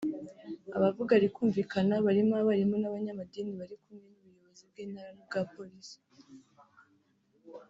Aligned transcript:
abavuga 0.77 1.13
rikumvikana 1.23 1.95
barimo 2.05 2.33
abarimu 2.41 2.75
n’abanyamadini 2.79 3.51
bari 3.59 3.75
kumwe 3.83 4.07
n’ubuyobozi 4.11 4.63
bw’Intara 4.69 5.09
n’ubwa 5.15 5.41
Polisi 5.53 5.97